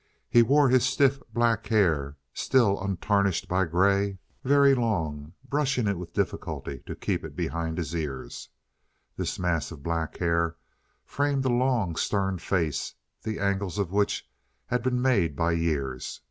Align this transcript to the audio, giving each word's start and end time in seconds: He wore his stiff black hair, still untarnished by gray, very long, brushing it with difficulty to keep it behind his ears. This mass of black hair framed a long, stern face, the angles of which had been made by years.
He 0.27 0.41
wore 0.41 0.67
his 0.69 0.83
stiff 0.83 1.21
black 1.31 1.67
hair, 1.67 2.17
still 2.33 2.81
untarnished 2.83 3.47
by 3.47 3.65
gray, 3.65 4.17
very 4.43 4.73
long, 4.73 5.33
brushing 5.47 5.85
it 5.87 5.99
with 5.99 6.11
difficulty 6.15 6.81
to 6.87 6.95
keep 6.95 7.23
it 7.23 7.35
behind 7.35 7.77
his 7.77 7.95
ears. 7.95 8.49
This 9.15 9.37
mass 9.37 9.69
of 9.71 9.83
black 9.83 10.17
hair 10.17 10.55
framed 11.05 11.45
a 11.45 11.49
long, 11.53 11.95
stern 11.95 12.39
face, 12.39 12.95
the 13.21 13.37
angles 13.37 13.77
of 13.77 13.91
which 13.91 14.27
had 14.65 14.81
been 14.81 15.03
made 15.03 15.35
by 15.35 15.51
years. 15.51 16.19